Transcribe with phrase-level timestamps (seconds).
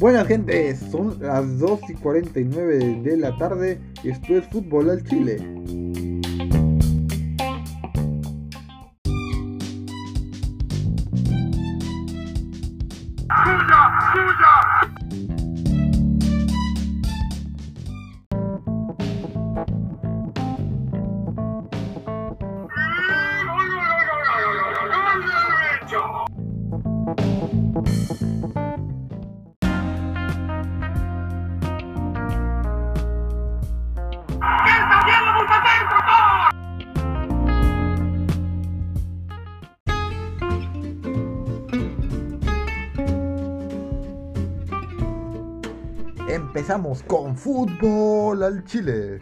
[0.00, 5.04] Buenas gente, son las 2 y 49 de la tarde y esto es Fútbol al
[5.04, 5.36] Chile.
[46.32, 49.18] Empezamos con fútbol al Chile.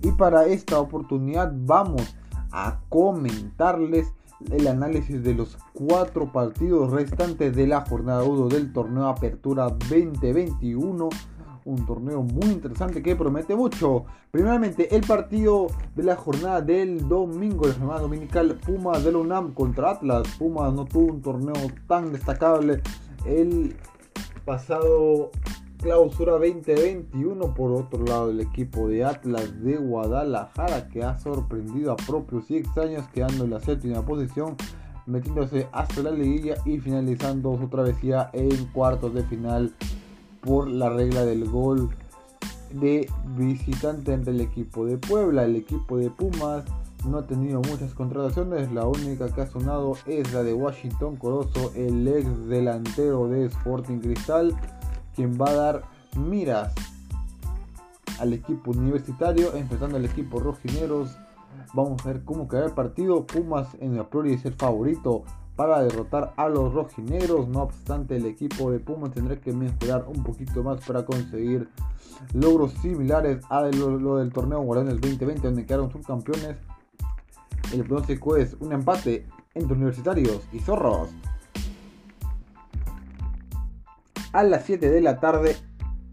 [0.00, 2.16] Y para esta oportunidad vamos
[2.52, 4.12] a comentarles
[4.52, 11.08] el análisis de los cuatro partidos restantes de la jornada 1 del torneo Apertura 2021
[11.64, 14.04] un torneo muy interesante que promete mucho.
[14.30, 19.54] Primeramente, el partido de la jornada del domingo, la jornada dominical, Pumas de la UNAM
[19.54, 20.26] contra Atlas.
[20.38, 21.54] Pumas no tuvo un torneo
[21.86, 22.82] tan destacable
[23.26, 23.76] el
[24.44, 25.30] pasado
[25.78, 27.54] clausura 2021.
[27.54, 32.56] Por otro lado, el equipo de Atlas de Guadalajara que ha sorprendido a propios y
[32.56, 34.56] extraños quedando en la séptima posición
[35.06, 39.72] metiéndose hasta la liguilla y finalizando su travesía en cuartos de final
[40.42, 41.88] por la regla del gol
[42.72, 45.44] de visitante ante el equipo de Puebla.
[45.44, 46.64] El equipo de Pumas
[47.06, 51.72] no ha tenido muchas contrataciones, la única que ha sonado es la de Washington Corozo,
[51.74, 54.54] el ex delantero de Sporting Cristal,
[55.14, 55.82] quien va a dar
[56.16, 56.72] miras
[58.20, 61.16] al equipo universitario, enfrentando al equipo rojineros.
[61.74, 63.26] Vamos a ver cómo queda el partido.
[63.26, 65.24] Pumas en la priori es el favorito
[65.56, 67.48] para derrotar a los rojinegros.
[67.48, 71.68] No obstante, el equipo de Pumas tendrá que mejorar un poquito más para conseguir
[72.34, 76.56] logros similares a lo, del torneo Guardianes 2020, donde quedaron subcampeones.
[77.72, 81.10] El pronóstico es un empate entre universitarios y zorros.
[84.32, 85.56] A las 7 de la tarde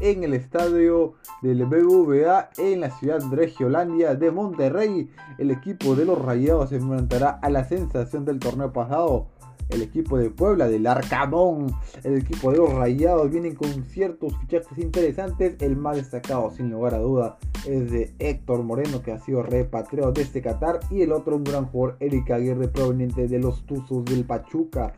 [0.00, 5.10] en el estadio del BVA en la ciudad de Regiolandia de Monterrey.
[5.38, 9.28] El equipo de los Rayados se enfrentará a la sensación del torneo pasado.
[9.70, 14.78] El equipo de Puebla, del Arcamón, el equipo de los Rayados vienen con ciertos fichajes
[14.78, 15.56] interesantes.
[15.60, 20.12] El más destacado, sin lugar a duda, es de Héctor Moreno, que ha sido repatriado
[20.12, 20.80] desde Qatar.
[20.90, 24.92] Y el otro, un gran jugador, Eric Aguirre, proveniente de los Tuzos del Pachuca.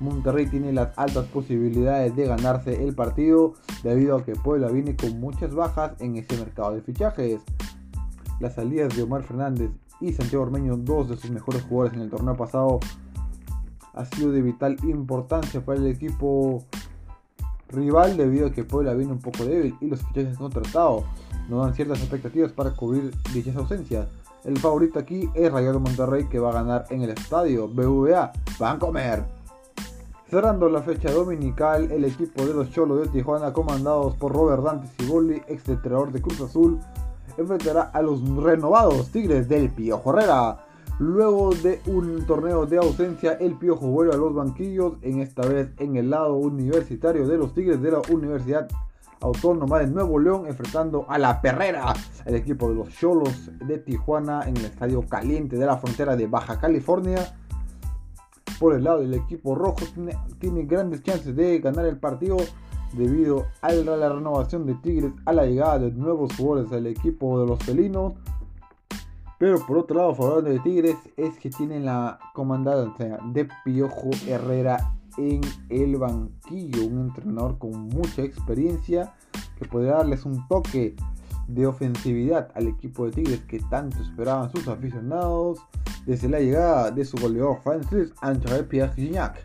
[0.00, 5.18] Monterrey tiene las altas posibilidades de ganarse el partido debido a que Puebla viene con
[5.20, 7.40] muchas bajas en ese mercado de fichajes.
[8.40, 12.10] Las salidas de Omar Fernández y Santiago Ormeño, dos de sus mejores jugadores en el
[12.10, 12.80] torneo pasado,
[13.92, 16.64] ha sido de vital importancia para el equipo
[17.68, 21.04] rival debido a que Puebla viene un poco débil y los fichajes contratados
[21.48, 24.08] no dan ciertas expectativas para cubrir dichas ausencias.
[24.44, 28.32] El favorito aquí es Rayado Monterrey que va a ganar en el estadio BVA.
[28.58, 29.24] Van a comer.
[30.30, 34.88] Cerrando la fecha dominical, el equipo de los Cholos de Tijuana, comandados por Robert Dante
[34.96, 36.80] Ciboli, ex entrenador de Cruz Azul,
[37.36, 40.64] enfrentará a los renovados Tigres del Piojo Herrera.
[40.98, 45.68] Luego de un torneo de ausencia, el Piojo vuelve a los banquillos, en esta vez
[45.78, 48.66] en el lado universitario de los Tigres de la Universidad
[49.20, 51.92] Autónoma de Nuevo León, enfrentando a la Perrera,
[52.24, 56.26] el equipo de los Cholos de Tijuana en el estadio caliente de la frontera de
[56.26, 57.36] Baja California
[58.64, 59.84] por el lado del equipo rojo
[60.38, 62.38] tiene, grandes chances de ganar el partido
[62.94, 67.46] debido a la renovación de Tigres, a la llegada de nuevos jugadores al equipo de
[67.46, 68.14] los felinos.
[69.38, 74.94] Pero por otro lado, favorable de Tigres es que tienen la comandancia de Piojo Herrera
[75.18, 79.12] en el banquillo, un entrenador con mucha experiencia
[79.58, 80.96] que podrá darles un toque
[81.48, 85.58] de ofensividad al equipo de Tigres que tanto esperaban sus aficionados
[86.06, 89.44] desde la llegada de su goleador Francis Anchael Pierre Gignac.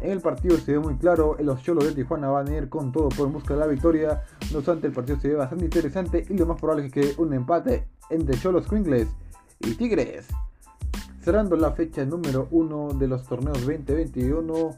[0.00, 2.92] En el partido se ve muy claro, los Cholos de Tijuana van a ir con
[2.92, 4.22] todo por busca de la victoria.
[4.52, 7.32] No obstante, el partido se ve bastante interesante y lo más probable es que un
[7.32, 9.08] empate entre Cholos Quingles
[9.60, 10.28] y Tigres.
[11.22, 14.76] Cerrando la fecha número 1 de los torneos 2021,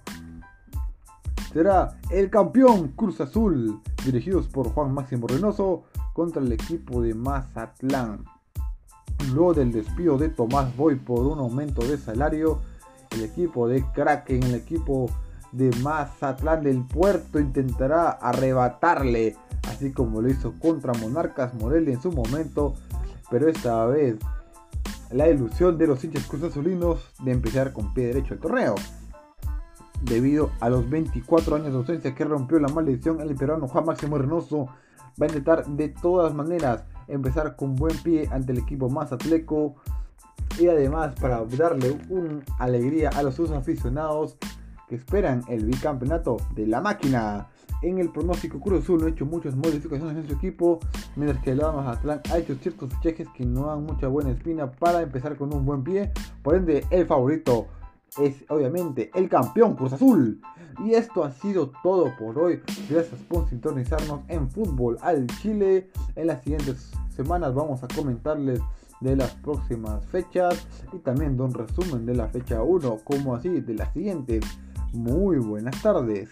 [1.53, 5.85] será el campeón Cruz Azul, dirigidos por Juan Máximo Reynoso,
[6.15, 8.25] contra el equipo de Mazatlán.
[9.33, 12.61] Luego del despido de Tomás Boy por un aumento de salario,
[13.11, 15.11] el equipo de Kraken, el equipo
[15.53, 19.37] de Mazatlán del Puerto intentará arrebatarle
[19.69, 22.75] así como lo hizo contra Monarcas Morelia en su momento,
[23.31, 24.17] pero esta vez
[25.11, 28.75] la ilusión de los hinchas cruzazulinos de empezar con pie derecho el torneo.
[30.03, 34.19] Debido a los 24 años de ausencia que rompió la maldición, el peruano Juan Máximo
[34.19, 34.67] Reynoso
[35.21, 39.77] va a intentar de todas maneras empezar con buen pie ante el equipo más atleco
[40.59, 44.37] y además para darle una alegría a los sus aficionados
[44.89, 47.49] que esperan el bicampeonato de la máquina.
[47.81, 50.81] En el pronóstico Cruz Azul ha hecho muchas modificaciones en su equipo,
[51.15, 54.71] mientras que el Lado Mazatlán ha hecho ciertos fichajes que no dan mucha buena espina
[54.71, 56.11] para empezar con un buen pie.
[56.43, 57.69] Por ende, el favorito
[58.21, 60.41] es obviamente el campeón Cruz Azul.
[60.85, 62.61] Y esto ha sido todo por hoy.
[62.89, 65.91] Gracias por sintonizarnos en Fútbol al Chile.
[66.15, 68.61] En las siguientes semanas vamos a comentarles
[69.01, 73.61] de las próximas fechas y también de un resumen de la fecha 1 como así
[73.61, 74.45] de las siguientes.
[74.93, 76.31] Muy buenas tardes.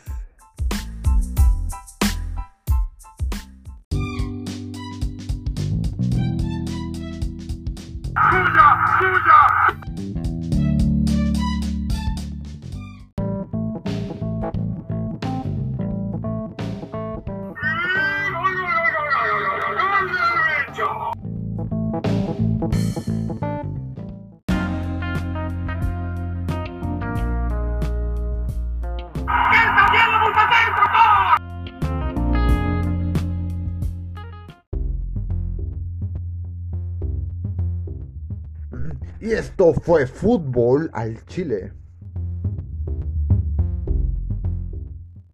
[39.18, 41.72] Y esto fue fútbol al Chile.